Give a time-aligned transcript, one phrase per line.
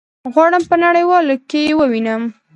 [0.33, 2.23] غواړم په نړيوالو کي يي ووينم